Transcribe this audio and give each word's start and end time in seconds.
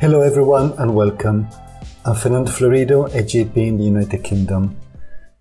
Hello, 0.00 0.22
everyone, 0.22 0.72
and 0.78 0.94
welcome. 0.94 1.46
I'm 2.06 2.14
Fernando 2.14 2.50
Florido, 2.50 3.14
a 3.14 3.22
GP 3.22 3.54
in 3.54 3.76
the 3.76 3.84
United 3.84 4.24
Kingdom. 4.24 4.74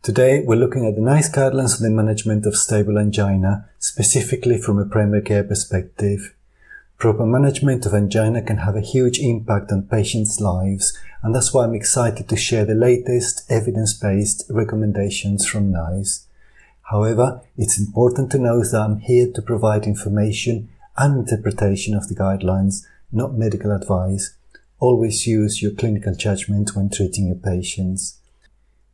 Today, 0.01 0.43
we're 0.45 0.57
looking 0.57 0.85
at 0.85 0.95
the 0.95 1.01
NICE 1.01 1.31
guidelines 1.31 1.77
on 1.77 1.83
the 1.83 1.95
management 1.95 2.45
of 2.45 2.57
stable 2.57 2.99
angina, 2.99 3.69
specifically 3.79 4.57
from 4.57 4.77
a 4.77 4.83
primary 4.83 5.21
care 5.21 5.45
perspective. 5.45 6.35
Proper 6.97 7.25
management 7.25 7.85
of 7.85 7.93
angina 7.93 8.41
can 8.41 8.57
have 8.57 8.75
a 8.75 8.81
huge 8.81 9.17
impact 9.19 9.71
on 9.71 9.83
patients' 9.83 10.41
lives, 10.41 10.91
and 11.23 11.33
that's 11.33 11.53
why 11.53 11.63
I'm 11.63 11.73
excited 11.73 12.27
to 12.27 12.35
share 12.35 12.65
the 12.65 12.75
latest 12.75 13.49
evidence-based 13.49 14.43
recommendations 14.49 15.47
from 15.47 15.71
NICE. 15.71 16.27
However, 16.91 17.43
it's 17.55 17.79
important 17.79 18.29
to 18.31 18.37
know 18.37 18.61
that 18.61 18.77
I'm 18.77 18.99
here 18.99 19.31
to 19.31 19.41
provide 19.41 19.85
information 19.85 20.67
and 20.97 21.19
interpretation 21.19 21.95
of 21.95 22.09
the 22.09 22.15
guidelines, 22.15 22.85
not 23.09 23.33
medical 23.33 23.71
advice. 23.71 24.35
Always 24.79 25.27
use 25.27 25.61
your 25.61 25.71
clinical 25.71 26.15
judgment 26.15 26.73
when 26.73 26.89
treating 26.89 27.27
your 27.27 27.35
patients. 27.35 28.17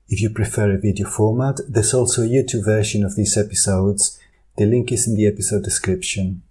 If 0.09 0.19
you 0.19 0.31
prefer 0.31 0.71
a 0.71 0.79
video 0.79 1.07
format, 1.07 1.59
there's 1.69 1.93
also 1.93 2.23
a 2.23 2.27
YouTube 2.27 2.65
version 2.65 3.03
of 3.03 3.15
these 3.15 3.37
episodes. 3.37 4.19
The 4.57 4.65
link 4.65 4.91
is 4.91 5.07
in 5.07 5.15
the 5.15 5.27
episode 5.27 5.63
description. 5.63 6.41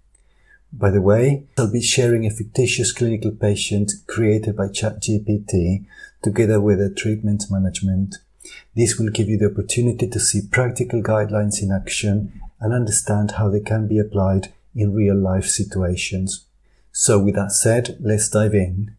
By 0.71 0.89
the 0.89 1.01
way, 1.01 1.43
I'll 1.57 1.71
be 1.71 1.81
sharing 1.81 2.25
a 2.25 2.31
fictitious 2.31 2.93
clinical 2.93 3.31
patient 3.31 3.91
created 4.07 4.55
by 4.55 4.67
ChatGPT 4.67 5.85
together 6.21 6.61
with 6.61 6.79
a 6.79 6.89
treatment 6.89 7.45
management. 7.49 8.15
This 8.73 8.97
will 8.97 9.09
give 9.09 9.27
you 9.27 9.37
the 9.37 9.51
opportunity 9.51 10.07
to 10.07 10.19
see 10.19 10.47
practical 10.49 11.01
guidelines 11.01 11.61
in 11.61 11.73
action 11.73 12.41
and 12.61 12.73
understand 12.73 13.31
how 13.31 13.49
they 13.49 13.59
can 13.59 13.87
be 13.87 13.99
applied 13.99 14.53
in 14.73 14.93
real 14.93 15.15
life 15.15 15.45
situations. 15.45 16.45
So 16.93 17.19
with 17.19 17.35
that 17.35 17.51
said, 17.51 17.97
let's 17.99 18.29
dive 18.29 18.53
in. 18.53 18.95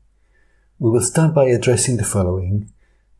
We 0.79 0.91
will 0.91 1.01
start 1.01 1.33
by 1.33 1.47
addressing 1.47 1.97
the 1.97 2.05
following. 2.05 2.71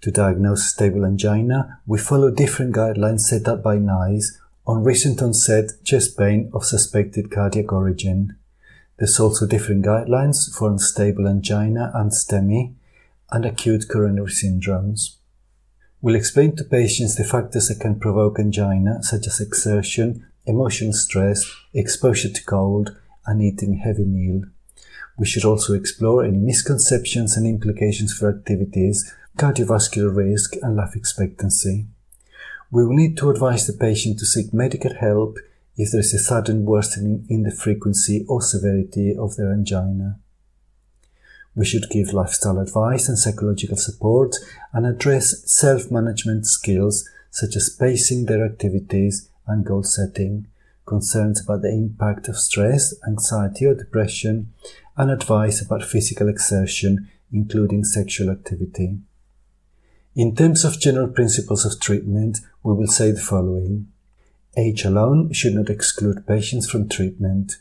To 0.03 0.11
diagnose 0.11 0.67
stable 0.67 1.07
angina, 1.07 1.81
we 1.87 1.99
follow 1.99 2.31
different 2.31 2.77
guidelines 2.77 3.21
set 3.21 3.49
up 3.49 3.63
by 3.63 3.79
NICE 3.79 4.39
on 4.67 4.85
recent 4.85 5.23
onset 5.23 5.71
chest 5.83 6.19
pain 6.19 6.51
of 6.53 6.67
suspected 6.67 7.31
cardiac 7.31 7.73
origin. 7.73 8.37
There's 8.99 9.19
also 9.19 9.47
different 9.47 9.87
guidelines 9.87 10.53
for 10.53 10.71
unstable 10.71 11.27
angina 11.27 11.93
and 11.95 12.11
STEMI 12.11 12.75
and 13.31 13.47
acute 13.47 13.89
coronary 13.89 14.33
syndromes. 14.33 15.17
We'll 16.03 16.15
explain 16.15 16.57
to 16.57 16.65
patients 16.65 17.17
the 17.17 17.25
factors 17.25 17.69
that 17.69 17.81
can 17.81 17.99
provoke 17.99 18.39
angina, 18.39 19.03
such 19.03 19.27
as 19.27 19.41
exertion, 19.41 20.27
emotional 20.45 20.93
stress, 20.93 21.51
exposure 21.73 22.31
to 22.31 22.45
cold, 22.45 22.95
and 23.25 23.41
eating 23.41 23.79
heavy 23.79 24.05
meal. 24.05 24.43
We 25.19 25.27
should 25.27 25.45
also 25.45 25.75
explore 25.75 26.25
any 26.25 26.39
misconceptions 26.39 27.37
and 27.37 27.47
implications 27.47 28.13
for 28.13 28.29
activities, 28.29 29.15
cardiovascular 29.39 30.15
risk, 30.15 30.57
and 30.63 30.77
life 30.77 30.95
expectancy. 30.95 31.87
We 32.71 32.85
will 32.85 32.97
need 32.97 33.17
to 33.19 33.31
advise 33.31 33.67
the 33.67 33.73
patient 33.73 34.19
to 34.19 34.27
seek 34.27 34.53
medical 34.53 34.95
help 34.95 35.39
if 35.77 35.91
there 35.91 36.01
is 36.01 36.13
a 36.15 36.19
sudden 36.19 36.65
worsening 36.65 37.27
in 37.29 37.43
the 37.43 37.51
frequency 37.51 38.25
or 38.29 38.43
severity 38.43 39.17
of 39.17 39.37
their 39.37 39.53
angina. 39.53 40.19
We 41.55 41.65
should 41.65 41.89
give 41.91 42.13
lifestyle 42.13 42.59
advice 42.59 43.09
and 43.09 43.19
psychological 43.19 43.79
support 43.79 44.37
and 44.75 44.87
address 44.87 45.51
self-management 45.51 46.47
skills 46.47 47.09
such 47.31 47.57
as 47.57 47.71
pacing 47.71 48.27
their 48.27 48.45
activities 48.45 49.31
and 49.47 49.65
goal 49.65 49.83
setting, 49.83 50.49
concerns 50.87 51.43
about 51.43 51.63
the 51.63 51.73
impact 51.73 52.29
of 52.29 52.39
stress, 52.39 52.95
anxiety 53.07 53.67
or 53.67 53.75
depression, 53.75 54.53
and 54.97 55.11
advice 55.11 55.61
about 55.61 55.83
physical 55.83 56.29
exertion, 56.29 57.11
including 57.33 57.85
sexual 57.85 58.31
activity. 58.31 58.99
In 60.15 60.35
terms 60.35 60.65
of 60.65 60.81
general 60.81 61.09
principles 61.09 61.67
of 61.67 61.79
treatment, 61.79 62.39
we 62.63 62.73
will 62.73 62.87
say 62.87 63.11
the 63.11 63.21
following. 63.21 63.89
Age 64.57 64.85
alone 64.85 65.33
should 65.35 65.55
not 65.55 65.69
exclude 65.69 66.27
patients 66.27 66.71
from 66.71 66.89
treatment. 66.89 67.59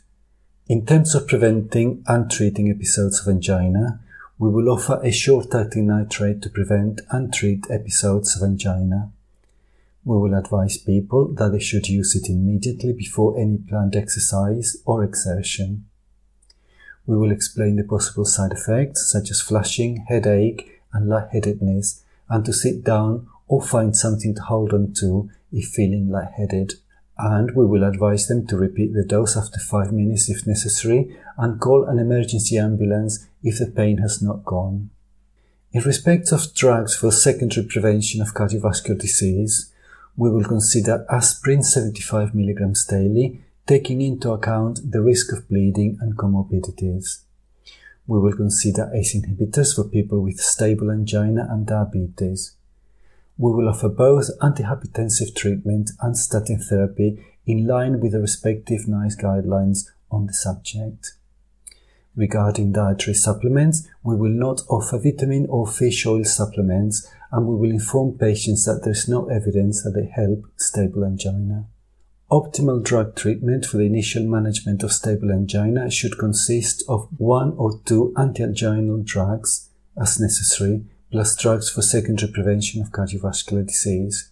In 0.66 0.86
terms 0.86 1.14
of 1.14 1.28
preventing 1.28 2.02
and 2.06 2.30
treating 2.30 2.70
episodes 2.70 3.20
of 3.20 3.28
angina, 3.28 4.00
we 4.38 4.48
will 4.48 4.70
offer 4.70 5.00
a 5.02 5.12
short-acting 5.12 5.86
nitrate 5.86 6.40
to 6.42 6.50
prevent 6.50 7.02
and 7.10 7.32
treat 7.32 7.70
episodes 7.70 8.36
of 8.36 8.42
angina. 8.42 9.10
We 10.06 10.16
will 10.16 10.34
advise 10.34 10.78
people 10.78 11.34
that 11.34 11.50
they 11.50 11.58
should 11.58 11.88
use 11.88 12.14
it 12.14 12.30
immediately 12.30 12.92
before 12.92 13.38
any 13.38 13.58
planned 13.58 13.96
exercise 13.96 14.76
or 14.86 15.02
exertion. 15.02 15.86
We 17.06 17.18
will 17.18 17.32
explain 17.32 17.76
the 17.76 17.84
possible 17.84 18.24
side 18.24 18.52
effects 18.52 19.10
such 19.12 19.30
as 19.30 19.42
flushing, 19.42 20.06
headache, 20.08 20.80
and 20.92 21.08
lightheadedness, 21.08 22.02
and 22.30 22.44
to 22.44 22.52
sit 22.52 22.84
down 22.84 23.26
or 23.48 23.60
find 23.60 23.96
something 23.96 24.34
to 24.36 24.42
hold 24.42 24.72
on 24.72 24.94
to 25.00 25.28
if 25.52 25.70
feeling 25.70 26.08
lightheaded 26.08 26.74
and 27.18 27.52
we 27.52 27.64
will 27.64 27.84
advise 27.84 28.26
them 28.26 28.46
to 28.46 28.56
repeat 28.56 28.92
the 28.92 29.04
dose 29.04 29.36
after 29.36 29.58
5 29.58 29.92
minutes 29.92 30.28
if 30.28 30.46
necessary 30.46 31.16
and 31.38 31.60
call 31.60 31.84
an 31.84 31.98
emergency 31.98 32.58
ambulance 32.58 33.26
if 33.42 33.58
the 33.58 33.66
pain 33.66 33.98
has 33.98 34.20
not 34.20 34.44
gone. 34.44 34.90
In 35.72 35.82
respect 35.82 36.30
of 36.32 36.54
drugs 36.54 36.94
for 36.94 37.10
secondary 37.10 37.66
prevention 37.66 38.20
of 38.20 38.34
cardiovascular 38.34 38.98
disease, 38.98 39.72
we 40.16 40.30
will 40.30 40.44
consider 40.44 41.06
aspirin 41.10 41.62
75 41.62 42.30
mg 42.30 42.88
daily, 42.88 43.40
taking 43.66 44.00
into 44.00 44.32
account 44.32 44.80
the 44.90 45.00
risk 45.00 45.32
of 45.32 45.48
bleeding 45.48 45.98
and 46.00 46.16
comorbidities. 46.16 47.22
We 48.06 48.20
will 48.20 48.36
consider 48.36 48.90
ACE 48.94 49.16
inhibitors 49.16 49.74
for 49.74 49.84
people 49.84 50.20
with 50.22 50.38
stable 50.40 50.90
angina 50.90 51.46
and 51.50 51.66
diabetes 51.66 52.56
we 53.38 53.52
will 53.52 53.68
offer 53.68 53.88
both 53.88 54.30
antihypertensive 54.40 55.34
treatment 55.34 55.90
and 56.00 56.16
statin 56.16 56.58
therapy 56.58 57.22
in 57.44 57.66
line 57.66 58.00
with 58.00 58.12
the 58.12 58.20
respective 58.20 58.88
NICE 58.88 59.16
guidelines 59.16 59.90
on 60.10 60.26
the 60.26 60.32
subject. 60.32 61.12
Regarding 62.14 62.72
dietary 62.72 63.14
supplements, 63.14 63.86
we 64.02 64.16
will 64.16 64.30
not 64.30 64.62
offer 64.70 64.98
vitamin 64.98 65.46
or 65.50 65.66
fish 65.66 66.06
oil 66.06 66.24
supplements 66.24 67.06
and 67.32 67.46
we 67.46 67.54
will 67.54 67.70
inform 67.70 68.18
patients 68.18 68.64
that 68.64 68.82
there 68.82 68.92
is 68.92 69.08
no 69.08 69.26
evidence 69.26 69.82
that 69.82 69.90
they 69.90 70.06
help 70.06 70.46
stable 70.56 71.04
angina. 71.04 71.66
Optimal 72.30 72.82
drug 72.82 73.14
treatment 73.14 73.64
for 73.66 73.76
the 73.76 73.86
initial 73.86 74.24
management 74.24 74.82
of 74.82 74.92
stable 74.92 75.30
angina 75.30 75.90
should 75.90 76.18
consist 76.18 76.82
of 76.88 77.08
one 77.18 77.52
or 77.56 77.80
two 77.84 78.12
antianginal 78.16 79.04
drugs 79.04 79.70
as 80.00 80.18
necessary 80.18 80.84
plus 81.12 81.36
drugs 81.36 81.70
for 81.70 81.82
secondary 81.82 82.32
prevention 82.32 82.82
of 82.82 82.90
cardiovascular 82.90 83.64
disease. 83.64 84.30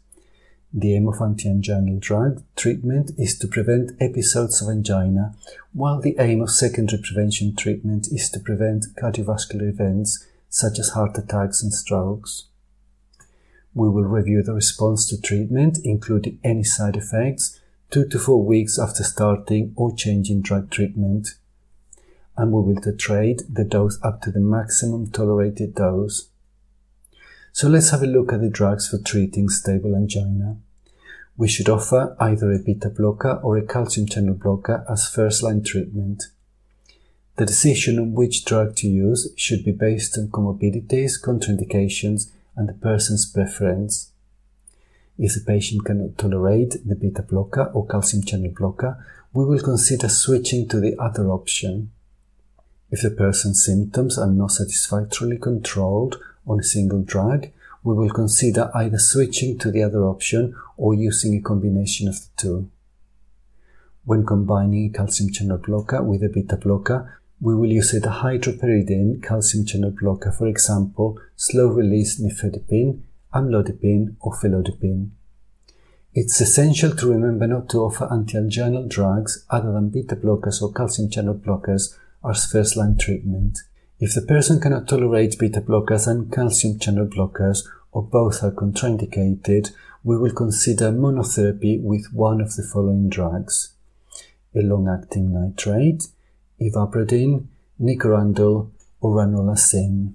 The 0.72 0.97
aim 0.97 1.06
of 1.06 1.19
antianginal 1.19 2.00
drug 2.00 2.43
treatment 2.56 3.12
is 3.16 3.38
to 3.38 3.47
prevent 3.47 3.93
episodes 4.00 4.60
of 4.60 4.69
angina, 4.69 5.37
while 5.72 6.00
the 6.00 6.16
aim 6.19 6.43
of 6.43 6.50
secondary 6.50 7.00
prevention 7.00 7.54
treatment 7.54 8.09
is 8.10 8.28
to 8.31 8.41
prevent 8.41 8.87
cardiovascular 9.00 9.69
events 9.69 10.27
such 10.49 10.81
as 10.81 10.91
heart 10.91 11.16
attacks 11.16 11.62
and 11.62 11.72
strokes. 11.72 12.47
We 13.74 13.88
will 13.88 14.04
review 14.04 14.42
the 14.42 14.54
response 14.54 15.06
to 15.08 15.20
treatment, 15.20 15.78
including 15.82 16.38
any 16.44 16.62
side 16.62 16.96
effects, 16.96 17.60
two 17.90 18.08
to 18.08 18.18
four 18.18 18.44
weeks 18.44 18.78
after 18.78 19.02
starting 19.02 19.72
or 19.76 19.94
changing 19.94 20.42
drug 20.42 20.70
treatment. 20.70 21.34
And 22.36 22.52
we 22.52 22.62
will 22.62 22.80
titrate 22.80 23.42
the 23.52 23.64
dose 23.64 23.98
up 24.02 24.22
to 24.22 24.30
the 24.30 24.40
maximum 24.40 25.10
tolerated 25.10 25.74
dose. 25.74 26.28
So 27.52 27.68
let's 27.68 27.90
have 27.90 28.02
a 28.02 28.06
look 28.06 28.32
at 28.32 28.40
the 28.40 28.50
drugs 28.50 28.88
for 28.88 28.98
treating 28.98 29.48
stable 29.48 29.94
angina. 29.94 30.56
We 31.36 31.48
should 31.48 31.68
offer 31.68 32.16
either 32.20 32.52
a 32.52 32.58
beta 32.60 32.91
blocker 32.91 33.41
or 33.42 33.56
a 33.56 33.66
calcium 33.66 34.06
channel 34.06 34.34
blocker 34.34 34.84
as 34.88 35.08
first 35.08 35.42
line 35.42 35.64
treatment. 35.64 36.24
The 37.36 37.46
decision 37.46 37.98
on 37.98 38.12
which 38.12 38.44
drug 38.44 38.77
to 38.77 38.88
use 38.88 39.32
should 39.36 39.65
be 39.65 39.72
based 39.72 40.16
on 40.16 40.28
comorbidities, 40.28 41.20
contraindications, 41.20 42.30
and 42.56 42.68
the 42.68 42.74
person's 42.74 43.30
preference. 43.30 44.10
If 45.18 45.34
the 45.34 45.41
patient 45.47 45.84
cannot 45.84 46.18
tolerate 46.18 46.77
the 46.84 46.97
beta 46.97 47.22
blocker 47.22 47.71
or 47.74 47.86
calcium 47.86 48.24
channel 48.24 48.53
blocker, 48.56 49.04
we 49.33 49.45
will 49.45 49.60
consider 49.60 50.09
switching 50.09 50.68
to 50.68 50.80
the 50.80 50.97
other 50.98 51.28
option. 51.28 51.91
If 52.91 53.03
the 53.03 53.10
person's 53.10 53.65
symptoms 53.65 54.18
are 54.18 54.30
not 54.30 54.53
satisfactorily 54.53 55.39
controlled 55.39 56.21
on 56.47 56.60
a 56.60 56.65
single 56.65 57.03
drug, 57.03 57.48
we 57.83 57.95
will 57.95 58.10
consider 58.10 58.71
either 58.74 58.98
switching 58.98 59.59
to 59.59 59.71
the 59.71 59.83
other 59.83 60.04
option 60.04 60.54
or 60.77 60.95
using 60.95 61.36
a 61.36 61.42
combination 61.42 62.09
of 62.09 62.15
the 62.15 62.28
two. 62.36 62.71
When 64.04 64.24
combining 64.24 64.91
a 64.91 64.97
calcium 64.97 65.33
channel 65.33 65.59
blocker 65.59 66.03
with 66.03 66.22
a 66.22 66.28
beta 66.28 66.56
blocker, 66.56 67.21
we 67.44 67.54
will 67.54 67.70
use 67.70 67.92
a 67.92 68.00
dihydropyridine 68.00 69.22
calcium 69.22 69.66
channel 69.66 69.91
blocker, 69.91 70.32
for 70.32 70.48
example, 70.48 71.20
slow-release 71.36 72.18
nifedipine, 72.18 73.02
amlodipine, 73.34 74.16
or 74.20 74.32
felodipine. 74.32 75.10
It's 76.14 76.41
essential 76.41 76.96
to 76.96 77.12
remember 77.12 77.46
not 77.46 77.68
to 77.68 77.80
offer 77.80 78.06
antianginal 78.06 78.88
drugs 78.88 79.44
other 79.50 79.72
than 79.72 79.91
beta 79.91 80.16
blockers 80.16 80.62
or 80.62 80.72
calcium 80.72 81.10
channel 81.10 81.34
blockers 81.34 81.94
as 82.26 82.50
first-line 82.50 82.96
treatment. 82.96 83.58
If 84.00 84.14
the 84.14 84.22
person 84.22 84.58
cannot 84.58 84.88
tolerate 84.88 85.38
beta 85.38 85.60
blockers 85.60 86.06
and 86.06 86.32
calcium 86.32 86.78
channel 86.78 87.06
blockers, 87.06 87.58
or 87.92 88.04
both 88.04 88.42
are 88.42 88.52
contraindicated, 88.52 89.70
we 90.02 90.16
will 90.16 90.32
consider 90.32 90.91
monotherapy 90.91 91.78
with 91.78 92.06
one 92.10 92.41
of 92.41 92.56
the 92.56 92.62
following 92.62 93.10
drugs 93.10 93.74
a 94.56 94.62
long 94.62 94.88
acting 94.88 95.34
nitrate, 95.34 96.04
ivabradine, 96.65 97.47
nicorandil, 97.81 98.71
or 99.01 99.16
ranolazine. 99.16 100.15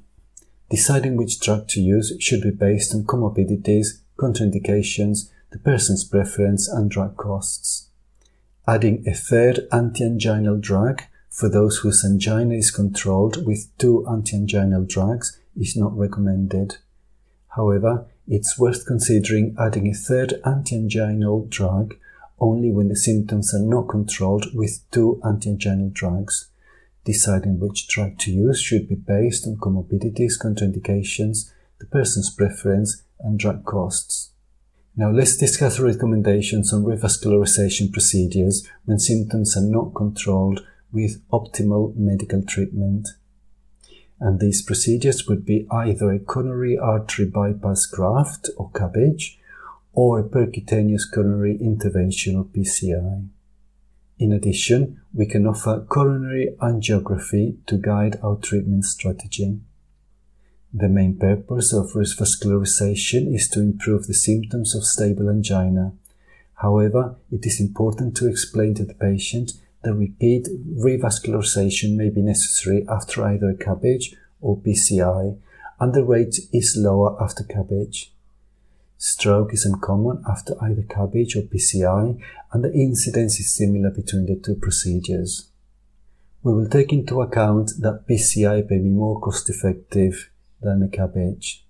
Deciding 0.70 1.16
which 1.18 1.40
drug 1.40 1.68
to 1.70 1.82
use 1.82 2.14
should 2.20 2.42
be 2.42 2.52
based 2.52 2.94
on 2.94 3.04
comorbidities, 3.04 4.02
contraindications, 4.18 5.30
the 5.52 5.60
person's 5.60 6.04
preference, 6.04 6.68
and 6.68 6.90
drug 6.92 7.18
costs. 7.18 7.90
Adding 8.68 9.04
a 9.08 9.14
third 9.14 9.68
antianginal 9.72 10.62
drug 10.62 11.02
for 11.30 11.50
those 11.50 11.78
whose 11.78 12.04
angina 12.04 12.56
is 12.56 12.70
controlled 12.70 13.46
with 13.46 13.76
two 13.78 14.04
antianginal 14.08 14.88
drugs 14.88 15.40
is 15.56 15.76
not 15.76 15.98
recommended. 15.98 16.78
However, 17.56 18.06
it's 18.28 18.60
worth 18.60 18.86
considering 18.86 19.56
adding 19.60 19.88
a 19.88 19.94
third 19.94 20.36
antianginal 20.46 21.50
drug 21.50 21.96
only 22.40 22.72
when 22.72 22.88
the 22.88 22.96
symptoms 22.96 23.54
are 23.54 23.60
not 23.60 23.88
controlled 23.88 24.48
with 24.54 24.82
two 24.92 25.20
antianginal 25.24 25.94
drugs. 25.94 26.50
Deciding 27.06 27.60
which 27.60 27.88
drug 27.88 28.18
to 28.20 28.32
use 28.32 28.62
should 28.62 28.88
be 28.88 28.96
based 28.96 29.48
on 29.48 29.58
comorbidities, 29.58 30.34
contraindications, 30.40 31.52
the 31.80 31.86
person's 31.86 32.30
preference, 32.30 33.04
and 33.20 33.40
drug 33.40 33.66
costs. 33.66 34.32
Now 34.96 35.12
let's 35.12 35.38
discuss 35.38 35.80
recommendations 35.80 36.74
on 36.74 36.84
revascularization 36.84 37.92
procedures 37.92 38.68
when 38.86 39.00
symptoms 39.00 39.56
are 39.56 39.64
not 39.64 39.96
controlled 39.96 40.66
with 40.92 41.22
optimal 41.30 41.96
medical 41.96 42.44
treatment. 42.44 43.08
And 44.20 44.40
these 44.40 44.62
procedures 44.62 45.28
would 45.28 45.46
be 45.46 45.66
either 45.72 46.12
a 46.12 46.20
coronary 46.20 46.78
artery 46.78 47.26
bypass 47.26 47.86
graft 47.86 48.50
or 48.58 48.70
CABG 48.72 49.38
or 50.02 50.24
percutaneous 50.24 51.02
coronary 51.14 51.58
intervention 51.58 52.38
or 52.38 52.46
PCI. 52.46 53.28
In 54.18 54.32
addition, 54.32 55.02
we 55.14 55.26
can 55.26 55.46
offer 55.46 55.86
coronary 55.90 56.56
angiography 56.62 57.58
to 57.66 57.78
guide 57.78 58.18
our 58.24 58.38
treatment 58.38 58.86
strategy. 58.86 59.60
The 60.74 60.88
main 60.88 61.18
purpose 61.18 61.74
of 61.74 61.92
revascularization 61.92 63.36
is 63.36 63.50
to 63.50 63.60
improve 63.60 64.08
the 64.08 64.14
symptoms 64.14 64.74
of 64.74 64.86
stable 64.86 65.28
angina. 65.30 65.92
However, 66.62 67.18
it 67.30 67.46
is 67.46 67.60
important 67.60 68.16
to 68.18 68.30
explain 68.30 68.76
to 68.76 68.86
the 68.86 68.94
patient 68.94 69.52
that 69.84 69.96
repeat 69.96 70.48
revascularization 70.78 71.98
may 71.98 72.10
be 72.10 72.22
necessary 72.22 72.86
after 72.88 73.26
either 73.26 73.54
CABG 73.54 74.16
or 74.40 74.56
PCI, 74.60 75.38
and 75.78 75.94
the 75.94 76.06
rate 76.06 76.40
is 76.54 76.78
lower 76.78 77.22
after 77.22 77.44
CABG. 77.44 78.12
Stroke 79.02 79.54
is 79.54 79.66
uncommon 79.66 80.22
after 80.30 80.62
either 80.62 80.82
CABG 80.82 81.38
or 81.38 81.42
PCI, 81.44 82.22
and 82.52 82.64
the 82.66 82.74
incidence 82.74 83.40
is 83.40 83.50
similar 83.50 83.92
between 83.92 84.26
the 84.26 84.36
two 84.36 84.56
procedures. 84.56 85.48
We 86.44 86.54
will 86.54 86.68
take 86.68 86.92
into 86.92 87.22
account 87.22 87.72
that 87.80 88.06
PCI 88.10 88.70
may 88.70 88.78
be 88.78 88.90
more 88.90 89.18
cost 89.22 89.50
effective 89.50 90.30
than 90.62 90.84
a 90.84 90.90
CABG. 90.90 91.62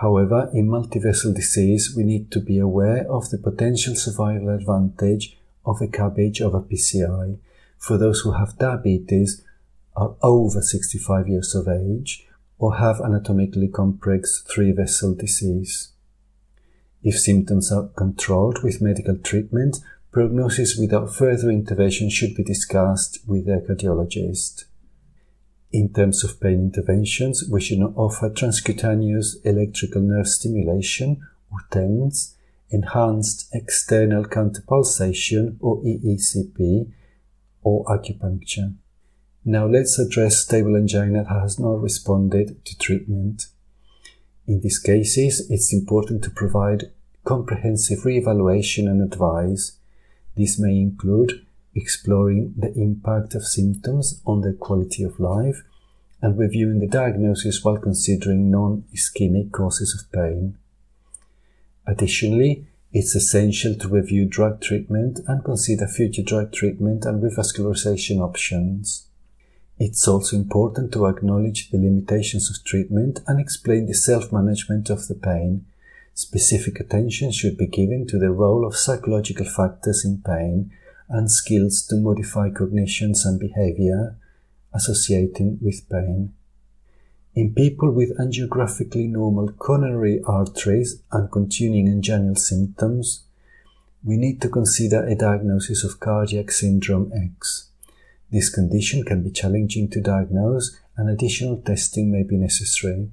However, 0.00 0.50
in 0.54 0.68
multivessel 0.68 1.34
disease, 1.34 1.94
we 1.94 2.04
need 2.04 2.30
to 2.30 2.40
be 2.40 2.58
aware 2.58 3.06
of 3.06 3.28
the 3.28 3.36
potential 3.36 3.94
survival 3.94 4.48
advantage 4.48 5.36
of 5.66 5.82
a 5.82 5.86
CABG 5.88 6.40
over 6.40 6.62
PCI 6.62 7.36
for 7.76 7.98
those 7.98 8.20
who 8.20 8.32
have 8.32 8.58
diabetes, 8.58 9.44
are 9.94 10.14
over 10.22 10.62
65 10.62 11.28
years 11.28 11.54
of 11.54 11.68
age, 11.68 12.26
or 12.58 12.76
have 12.76 13.02
anatomically 13.02 13.68
complex 13.68 14.42
three 14.50 14.72
vessel 14.72 15.14
disease. 15.14 15.92
If 17.02 17.18
symptoms 17.18 17.70
are 17.70 17.88
controlled 17.96 18.62
with 18.62 18.82
medical 18.82 19.16
treatment, 19.16 19.78
prognosis 20.10 20.76
without 20.76 21.14
further 21.14 21.50
intervention 21.50 22.10
should 22.10 22.34
be 22.34 22.42
discussed 22.42 23.20
with 23.26 23.46
a 23.48 23.60
cardiologist. 23.60 24.64
In 25.72 25.92
terms 25.92 26.24
of 26.24 26.40
pain 26.40 26.72
interventions, 26.72 27.48
we 27.50 27.60
should 27.60 27.80
not 27.80 27.92
offer 27.96 28.30
transcutaneous 28.30 29.36
electrical 29.44 30.00
nerve 30.00 30.26
stimulation 30.26 31.20
or 31.52 31.58
TENS, 31.70 32.36
enhanced 32.70 33.48
external 33.52 34.24
counterpulsation 34.24 35.56
or 35.60 35.82
EECP, 35.82 36.90
or 37.62 37.84
acupuncture. 37.86 38.74
Now 39.44 39.66
let's 39.66 39.98
address 39.98 40.38
stable 40.38 40.76
angina 40.76 41.24
that 41.24 41.40
has 41.40 41.58
not 41.58 41.80
responded 41.80 42.64
to 42.64 42.78
treatment. 42.78 43.46
In 44.46 44.60
these 44.60 44.78
cases, 44.78 45.50
it's 45.50 45.72
important 45.72 46.22
to 46.24 46.30
provide 46.30 46.90
comprehensive 47.24 48.04
re-evaluation 48.04 48.86
and 48.86 49.02
advice. 49.02 49.72
This 50.36 50.58
may 50.58 50.76
include 50.76 51.44
exploring 51.74 52.54
the 52.56 52.72
impact 52.74 53.34
of 53.34 53.44
symptoms 53.44 54.20
on 54.24 54.40
their 54.40 54.52
quality 54.52 55.02
of 55.02 55.18
life 55.18 55.62
and 56.22 56.38
reviewing 56.38 56.80
the 56.80 56.86
diagnosis 56.86 57.64
while 57.64 57.76
considering 57.76 58.50
non-ischemic 58.50 59.50
causes 59.52 59.94
of 59.94 60.10
pain. 60.12 60.56
Additionally, 61.86 62.66
it's 62.92 63.14
essential 63.14 63.74
to 63.74 63.88
review 63.88 64.24
drug 64.24 64.60
treatment 64.60 65.20
and 65.26 65.44
consider 65.44 65.86
future 65.86 66.22
drug 66.22 66.52
treatment 66.52 67.04
and 67.04 67.22
revascularization 67.22 68.20
options. 68.20 69.06
It's 69.78 70.08
also 70.08 70.36
important 70.36 70.92
to 70.92 71.06
acknowledge 71.06 71.70
the 71.70 71.76
limitations 71.78 72.50
of 72.50 72.64
treatment 72.64 73.20
and 73.26 73.38
explain 73.38 73.86
the 73.86 73.94
self-management 73.94 74.88
of 74.88 75.06
the 75.06 75.14
pain. 75.14 75.66
Specific 76.14 76.80
attention 76.80 77.30
should 77.30 77.58
be 77.58 77.66
given 77.66 78.06
to 78.06 78.18
the 78.18 78.30
role 78.30 78.66
of 78.66 78.74
psychological 78.74 79.44
factors 79.44 80.02
in 80.02 80.22
pain 80.24 80.70
and 81.10 81.30
skills 81.30 81.86
to 81.88 81.96
modify 81.96 82.48
cognitions 82.48 83.26
and 83.26 83.38
behavior 83.38 84.16
associating 84.72 85.58
with 85.60 85.88
pain. 85.90 86.32
In 87.34 87.52
people 87.52 87.90
with 87.90 88.16
angiographically 88.18 89.10
normal 89.10 89.52
coronary 89.52 90.22
arteries 90.26 91.02
and 91.12 91.30
continuing 91.30 91.86
anginal 91.86 92.34
symptoms, 92.34 93.24
we 94.02 94.16
need 94.16 94.40
to 94.40 94.48
consider 94.48 95.04
a 95.04 95.14
diagnosis 95.14 95.84
of 95.84 96.00
cardiac 96.00 96.50
syndrome 96.50 97.12
X. 97.12 97.68
This 98.36 98.50
condition 98.50 99.02
can 99.02 99.22
be 99.22 99.30
challenging 99.30 99.88
to 99.88 100.00
diagnose 100.02 100.78
and 100.94 101.08
additional 101.08 101.56
testing 101.56 102.12
may 102.12 102.22
be 102.22 102.36
necessary. 102.36 103.08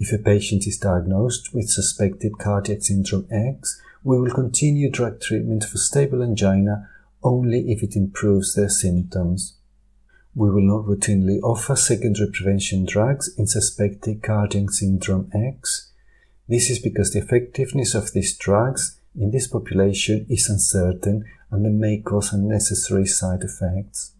If 0.00 0.12
a 0.12 0.18
patient 0.18 0.66
is 0.66 0.78
diagnosed 0.78 1.54
with 1.54 1.70
suspected 1.70 2.36
cardiac 2.36 2.82
syndrome 2.82 3.28
X, 3.30 3.80
we 4.02 4.18
will 4.18 4.34
continue 4.34 4.90
drug 4.90 5.20
treatment 5.20 5.62
for 5.62 5.78
stable 5.78 6.24
angina 6.24 6.88
only 7.22 7.70
if 7.70 7.84
it 7.84 7.94
improves 7.94 8.56
their 8.56 8.68
symptoms. 8.68 9.58
We 10.34 10.50
will 10.50 10.66
not 10.66 10.86
routinely 10.86 11.40
offer 11.40 11.76
secondary 11.76 12.32
prevention 12.32 12.86
drugs 12.86 13.32
in 13.38 13.46
suspected 13.46 14.24
cardiac 14.24 14.72
syndrome 14.72 15.30
X. 15.32 15.92
This 16.48 16.68
is 16.68 16.80
because 16.80 17.12
the 17.12 17.20
effectiveness 17.20 17.94
of 17.94 18.10
these 18.10 18.36
drugs 18.36 18.98
in 19.16 19.30
this 19.30 19.46
population 19.46 20.26
is 20.28 20.48
uncertain 20.48 21.26
and 21.54 21.64
they 21.64 21.70
may 21.70 21.98
cause 21.98 22.32
unnecessary 22.32 23.06
side 23.06 23.42
effects. 23.42 24.12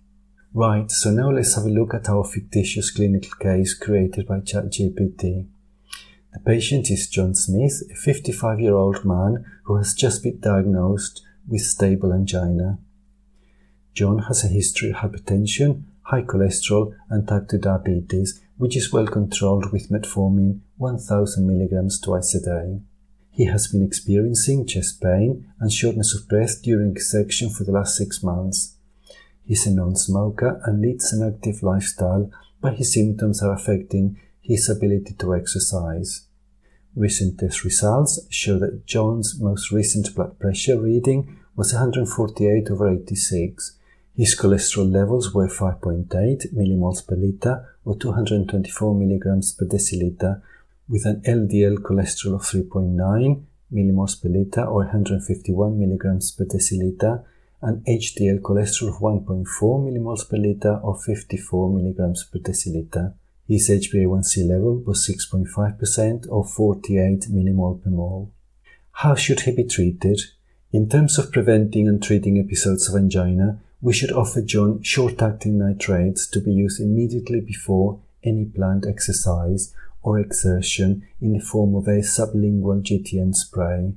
Right, 0.53 0.89
so 0.89 1.11
now 1.11 1.31
let's 1.31 1.57
have 1.57 1.65
a 1.65 1.69
look 1.69 1.95
at 1.95 2.09
our 2.09 2.25
fictitious 2.25 2.93
clinical 2.93 3.33
case 3.41 3.75
created 3.75 4.29
by 4.29 4.39
ChatGPT. 4.39 5.47
The 6.33 6.41
patient 6.47 6.91
is 6.91 7.09
John 7.09 7.35
Smith, 7.35 7.83
a 7.91 7.95
55 7.97 8.61
year 8.61 8.77
old 8.77 9.05
man 9.05 9.45
who 9.65 9.77
has 9.77 9.95
just 9.95 10.23
been 10.23 10.39
diagnosed 10.39 11.23
with 11.49 11.63
stable 11.63 12.13
angina. 12.13 12.79
John 13.95 14.21
has 14.29 14.45
a 14.45 14.49
history 14.49 14.91
of 14.91 14.97
hypertension, 14.97 15.83
high 16.03 16.23
cholesterol, 16.23 16.95
and 17.11 17.27
type 17.27 17.49
2 17.49 17.59
diabetes, 17.59 18.41
which 18.57 18.77
is 18.77 18.93
well 18.93 19.07
controlled 19.07 19.73
with 19.73 19.91
metformin 19.91 20.61
1000 20.77 21.49
mg 21.49 22.03
twice 22.03 22.35
a 22.37 22.41
day. 22.41 22.81
He 23.35 23.47
has 23.47 23.67
been 23.67 23.83
experiencing 23.85 24.65
chest 24.65 25.01
pain 25.01 25.53
and 25.59 25.73
shortness 25.73 26.15
of 26.15 26.29
breath 26.29 26.63
during 26.63 26.93
exertion 26.93 27.51
for 27.51 27.65
the 27.65 27.73
last 27.73 27.97
six 27.97 28.23
months. 28.23 28.77
He 29.45 29.55
is 29.55 29.67
a 29.67 29.75
non-smoker 29.75 30.61
and 30.65 30.81
leads 30.81 31.13
an 31.13 31.27
active 31.27 31.61
lifestyle, 31.65 32.31
but 32.61 32.75
his 32.75 32.95
symptoms 32.95 33.43
are 33.43 33.53
affecting 33.53 34.21
his 34.41 34.69
ability 34.69 35.15
to 35.19 35.35
exercise. 35.35 36.29
Recent 36.95 37.41
test 37.41 37.65
results 37.65 38.21
show 38.31 38.57
that 38.61 38.87
John's 38.87 39.41
most 39.41 39.73
recent 39.73 40.15
blood 40.15 40.39
pressure 40.39 40.81
reading 40.81 41.37
was 41.57 41.73
148 41.73 42.71
over 42.71 42.89
86. 42.89 43.79
His 44.17 44.39
cholesterol 44.39 44.93
levels 44.93 45.35
were 45.35 45.49
5.8 45.49 46.55
millimoles 46.55 47.05
per 47.05 47.17
liter 47.17 47.67
or 47.85 47.97
224 47.97 48.95
milligrams 48.95 49.53
per 49.53 49.67
deciliter, 49.67 50.41
with 50.89 51.07
an 51.07 51.23
LDL 51.23 51.79
cholesterol 51.79 52.35
of 52.35 52.43
3.9 52.43 53.43
millimoles 53.73 54.21
per 54.21 54.29
liter 54.29 54.65
or 54.65 54.85
151 54.85 55.79
milligrams 55.79 56.31
per 56.31 56.45
deciliter 56.45 57.25
an 57.65 57.83
HDL 57.89 58.41
cholesterol 58.41 58.89
of 58.89 59.01
1.4 59.01 59.45
millimoles 59.85 60.29
per 60.29 60.37
liter 60.37 60.81
or 60.83 60.97
54 60.97 61.73
milligrams 61.73 62.25
per 62.25 62.39
deciliter. 62.39 63.15
His 63.49 63.71
HbA1c 63.71 64.47
level 64.49 64.83
was 64.87 65.09
6.5% 65.09 66.27
or 66.31 66.45
48 66.45 67.29
millimole 67.33 67.83
per 67.83 67.91
mole. 67.91 68.31
How 68.93 69.15
should 69.15 69.41
he 69.41 69.53
be 69.53 69.65
treated? 69.65 70.21
In 70.73 70.89
terms 70.91 71.19
of 71.19 71.33
preventing 71.33 71.89
and 71.89 72.03
treating 72.03 72.39
episodes 72.39 72.89
of 72.89 72.97
angina, 72.97 73.61
we 73.81 73.95
should 73.95 74.13
offer 74.13 74.43
John 74.43 74.83
short-acting 74.83 75.59
nitrates 75.59 76.27
to 76.29 76.41
be 76.41 76.53
used 76.53 76.81
immediately 76.81 77.41
before 77.41 78.01
any 78.23 78.45
planned 78.45 78.87
exercise 78.87 79.75
or 80.05 80.21
exertion 80.21 81.09
in 81.21 81.33
the 81.33 81.41
form 81.41 81.75
of 81.75 81.89
a 81.89 82.03
sublingual 82.03 82.83
GTN 82.83 83.35
spray. 83.35 83.95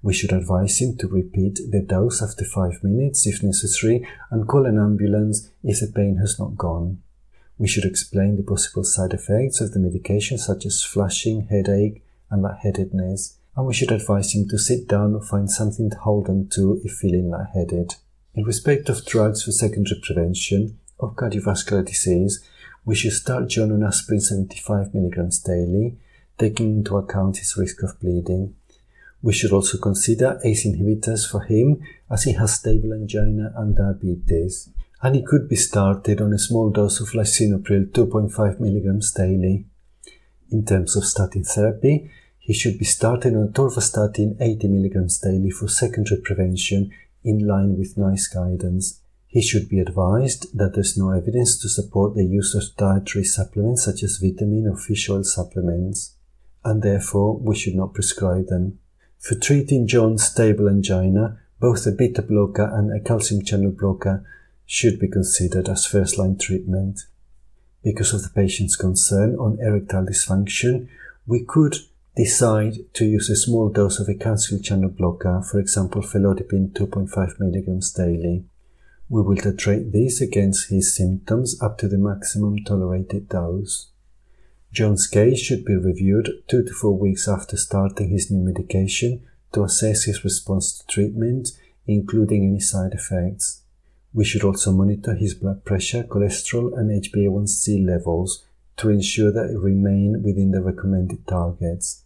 We 0.00 0.14
should 0.14 0.32
advise 0.32 0.80
him 0.80 0.96
to 0.98 1.08
repeat 1.08 1.58
the 1.70 1.82
dose 1.82 2.22
after 2.22 2.44
5 2.44 2.84
minutes 2.84 3.26
if 3.26 3.42
necessary 3.42 4.06
and 4.30 4.46
call 4.46 4.64
an 4.64 4.78
ambulance 4.78 5.50
if 5.64 5.80
the 5.80 5.92
pain 5.92 6.18
has 6.18 6.38
not 6.38 6.56
gone. 6.56 7.02
We 7.58 7.66
should 7.66 7.84
explain 7.84 8.36
the 8.36 8.44
possible 8.44 8.84
side 8.84 9.12
effects 9.12 9.60
of 9.60 9.72
the 9.72 9.80
medication 9.80 10.38
such 10.38 10.64
as 10.64 10.84
flushing, 10.84 11.48
headache 11.48 12.04
and 12.30 12.42
lightheadedness, 12.42 13.36
and 13.56 13.66
we 13.66 13.74
should 13.74 13.90
advise 13.90 14.32
him 14.32 14.48
to 14.48 14.58
sit 14.58 14.86
down 14.86 15.14
or 15.14 15.22
find 15.22 15.50
something 15.50 15.90
to 15.90 15.98
hold 15.98 16.28
on 16.28 16.48
to 16.52 16.80
if 16.84 16.92
feeling 16.92 17.28
lightheaded. 17.28 17.96
In 18.34 18.44
respect 18.44 18.88
of 18.88 19.04
drugs 19.04 19.42
for 19.42 19.50
secondary 19.50 20.00
prevention 20.00 20.78
of 21.00 21.16
cardiovascular 21.16 21.84
disease, 21.84 22.40
we 22.88 22.94
should 22.94 23.12
start 23.12 23.50
John 23.50 23.70
on 23.70 23.82
aspirin 23.82 24.18
75 24.18 24.92
mg 24.94 25.44
daily, 25.44 25.98
taking 26.38 26.78
into 26.78 26.96
account 26.96 27.36
his 27.36 27.54
risk 27.54 27.82
of 27.82 28.00
bleeding. 28.00 28.54
We 29.20 29.34
should 29.34 29.52
also 29.52 29.76
consider 29.76 30.40
ACE 30.42 30.66
inhibitors 30.66 31.30
for 31.30 31.42
him 31.42 31.82
as 32.10 32.22
he 32.22 32.32
has 32.32 32.54
stable 32.54 32.94
angina 32.94 33.52
and 33.56 33.76
diabetes, 33.76 34.70
and 35.02 35.14
he 35.14 35.22
could 35.22 35.50
be 35.50 35.56
started 35.56 36.22
on 36.22 36.32
a 36.32 36.38
small 36.38 36.70
dose 36.70 36.98
of 37.00 37.10
lisinopril 37.10 37.90
2.5 37.90 38.58
mg 38.58 39.14
daily. 39.14 39.66
In 40.50 40.64
terms 40.64 40.96
of 40.96 41.04
statin 41.04 41.44
therapy, 41.44 42.10
he 42.38 42.54
should 42.54 42.78
be 42.78 42.86
started 42.86 43.34
on 43.34 43.48
atorvastatin 43.48 44.40
80 44.40 44.66
mg 44.66 45.20
daily 45.20 45.50
for 45.50 45.68
secondary 45.68 46.22
prevention 46.22 46.90
in 47.22 47.46
line 47.46 47.76
with 47.76 47.98
NICE 47.98 48.28
guidance. 48.28 49.02
He 49.28 49.42
should 49.42 49.68
be 49.68 49.78
advised 49.78 50.56
that 50.56 50.72
there 50.72 50.80
is 50.80 50.96
no 50.96 51.10
evidence 51.10 51.58
to 51.60 51.68
support 51.68 52.14
the 52.14 52.24
use 52.24 52.54
of 52.54 52.74
dietary 52.76 53.24
supplements 53.24 53.84
such 53.84 54.02
as 54.02 54.16
vitamin 54.16 54.66
or 54.66 54.76
fish 54.76 55.08
oil 55.10 55.22
supplements, 55.22 56.14
and 56.64 56.82
therefore 56.82 57.36
we 57.36 57.54
should 57.54 57.74
not 57.74 57.92
prescribe 57.92 58.46
them. 58.46 58.78
For 59.18 59.34
treating 59.34 59.86
John's 59.86 60.24
stable 60.24 60.68
angina, 60.68 61.40
both 61.60 61.86
a 61.86 61.92
beta 61.92 62.22
blocker 62.22 62.70
and 62.72 62.90
a 62.90 63.00
calcium 63.00 63.44
channel 63.44 63.72
blocker 63.72 64.24
should 64.64 64.98
be 64.98 65.08
considered 65.08 65.68
as 65.68 65.86
first 65.86 66.18
line 66.18 66.38
treatment. 66.38 67.00
Because 67.84 68.14
of 68.14 68.22
the 68.22 68.30
patient's 68.30 68.76
concern 68.76 69.36
on 69.36 69.58
erectile 69.60 70.06
dysfunction, 70.06 70.88
we 71.26 71.44
could 71.44 71.76
decide 72.16 72.78
to 72.94 73.04
use 73.04 73.28
a 73.28 73.36
small 73.36 73.68
dose 73.68 74.00
of 74.00 74.08
a 74.08 74.14
calcium 74.14 74.62
channel 74.62 74.88
blocker, 74.88 75.42
for 75.42 75.60
example, 75.60 76.00
felodipine 76.00 76.72
2.5 76.72 77.38
mg 77.38 77.96
daily. 77.96 78.44
We 79.10 79.22
will 79.22 79.36
titrate 79.36 79.92
this 79.92 80.20
against 80.20 80.68
his 80.68 80.94
symptoms 80.94 81.60
up 81.62 81.78
to 81.78 81.88
the 81.88 81.96
maximum 81.96 82.62
tolerated 82.64 83.30
dose. 83.30 83.88
John's 84.70 85.06
case 85.06 85.40
should 85.40 85.64
be 85.64 85.76
reviewed 85.76 86.28
two 86.46 86.62
to 86.62 86.72
four 86.74 86.98
weeks 86.98 87.26
after 87.26 87.56
starting 87.56 88.10
his 88.10 88.30
new 88.30 88.44
medication 88.44 89.22
to 89.52 89.64
assess 89.64 90.04
his 90.04 90.24
response 90.24 90.78
to 90.78 90.86
treatment, 90.86 91.48
including 91.86 92.44
any 92.44 92.60
side 92.60 92.92
effects. 92.92 93.62
We 94.12 94.26
should 94.26 94.44
also 94.44 94.72
monitor 94.72 95.14
his 95.14 95.34
blood 95.34 95.64
pressure, 95.64 96.02
cholesterol, 96.02 96.78
and 96.78 96.90
HbA1c 96.90 97.86
levels 97.86 98.44
to 98.76 98.90
ensure 98.90 99.32
that 99.32 99.48
they 99.48 99.56
remain 99.56 100.22
within 100.22 100.50
the 100.50 100.60
recommended 100.60 101.26
targets. 101.26 102.04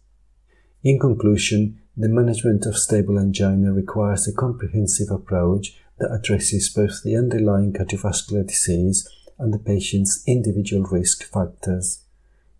In 0.83 0.99
conclusion, 0.99 1.81
the 1.97 2.09
management 2.09 2.65
of 2.65 2.77
stable 2.77 3.19
angina 3.19 3.73
requires 3.73 4.27
a 4.27 4.33
comprehensive 4.33 5.11
approach 5.11 5.77
that 5.99 6.11
addresses 6.11 6.69
both 6.69 7.03
the 7.03 7.15
underlying 7.15 7.73
cardiovascular 7.73 8.45
disease 8.45 9.07
and 9.37 9.53
the 9.53 9.59
patient's 9.59 10.23
individual 10.27 10.83
risk 10.83 11.23
factors. 11.23 11.99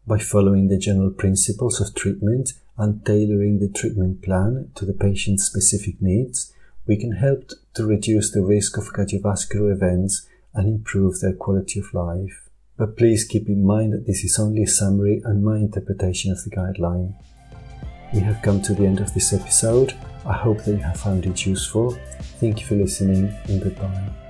By 0.05 0.19
following 0.19 0.67
the 0.67 0.77
general 0.77 1.11
principles 1.11 1.79
of 1.79 1.95
treatment 1.95 2.53
and 2.77 3.05
tailoring 3.05 3.59
the 3.59 3.69
treatment 3.69 4.21
plan 4.21 4.71
to 4.75 4.85
the 4.85 4.93
patient's 4.93 5.45
specific 5.45 6.01
needs, 6.01 6.53
we 6.85 6.97
can 6.97 7.13
help 7.13 7.51
to 7.75 7.85
reduce 7.85 8.31
the 8.31 8.43
risk 8.43 8.77
of 8.77 8.91
cardiovascular 8.93 9.71
events 9.71 10.27
and 10.53 10.67
improve 10.67 11.19
their 11.19 11.33
quality 11.33 11.79
of 11.79 11.93
life. 11.93 12.49
But 12.77 12.97
please 12.97 13.23
keep 13.23 13.47
in 13.47 13.65
mind 13.65 13.93
that 13.93 14.07
this 14.07 14.23
is 14.23 14.39
only 14.39 14.63
a 14.63 14.67
summary 14.67 15.21
and 15.23 15.43
my 15.43 15.57
interpretation 15.57 16.31
of 16.31 16.43
the 16.43 16.49
guideline. 16.49 17.13
We 18.13 18.19
have 18.21 18.41
come 18.41 18.61
to 18.63 18.73
the 18.73 18.85
end 18.85 18.99
of 18.99 19.13
this 19.13 19.31
episode. 19.31 19.95
I 20.25 20.33
hope 20.33 20.63
that 20.63 20.71
you 20.71 20.83
have 20.83 20.99
found 20.99 21.25
it 21.25 21.45
useful. 21.45 21.97
Thank 22.39 22.61
you 22.61 22.65
for 22.65 22.75
listening 22.75 23.35
and 23.47 23.61
goodbye. 23.61 24.22